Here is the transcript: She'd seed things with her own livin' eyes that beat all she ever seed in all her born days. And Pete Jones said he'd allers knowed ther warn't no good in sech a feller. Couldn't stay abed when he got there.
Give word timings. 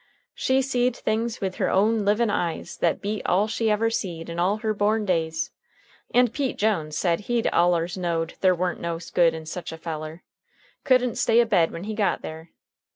She'd 0.33 0.63
seed 0.63 0.95
things 0.95 1.41
with 1.41 1.57
her 1.57 1.69
own 1.69 2.03
livin' 2.05 2.31
eyes 2.31 2.75
that 2.77 3.01
beat 3.01 3.21
all 3.23 3.47
she 3.47 3.69
ever 3.69 3.91
seed 3.91 4.29
in 4.31 4.39
all 4.39 4.57
her 4.57 4.73
born 4.73 5.05
days. 5.05 5.51
And 6.11 6.33
Pete 6.33 6.57
Jones 6.57 6.97
said 6.97 7.19
he'd 7.29 7.45
allers 7.53 7.99
knowed 7.99 8.31
ther 8.31 8.55
warn't 8.55 8.79
no 8.79 8.97
good 9.13 9.35
in 9.35 9.45
sech 9.45 9.71
a 9.71 9.77
feller. 9.77 10.23
Couldn't 10.83 11.19
stay 11.19 11.39
abed 11.39 11.69
when 11.69 11.83
he 11.83 11.93
got 11.93 12.23
there. 12.23 12.49